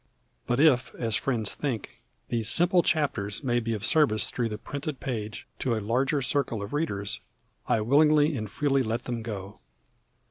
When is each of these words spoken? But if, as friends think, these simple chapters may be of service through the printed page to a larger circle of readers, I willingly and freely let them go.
But 0.47 0.59
if, 0.59 0.95
as 0.95 1.15
friends 1.15 1.53
think, 1.53 2.01
these 2.29 2.49
simple 2.49 2.81
chapters 2.81 3.43
may 3.43 3.59
be 3.59 3.75
of 3.75 3.85
service 3.85 4.31
through 4.31 4.49
the 4.49 4.57
printed 4.57 4.99
page 4.99 5.45
to 5.59 5.75
a 5.75 5.79
larger 5.79 6.23
circle 6.23 6.63
of 6.63 6.73
readers, 6.73 7.19
I 7.67 7.81
willingly 7.81 8.35
and 8.35 8.49
freely 8.49 8.81
let 8.81 9.03
them 9.03 9.21
go. 9.21 9.59